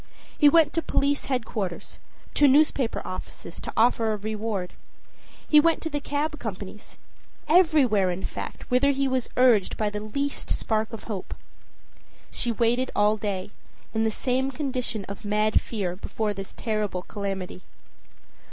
[0.35, 1.99] He went to police headquarters,
[2.33, 4.73] to the newspaper offices to offer a reward;
[5.47, 6.97] he went to the cab companies
[7.47, 11.35] everywhere, in fact, whither he was urged by the least spark of hope.
[12.31, 13.51] She waited all day,
[13.93, 17.61] in the same condition of mad fear before this terrible calamity.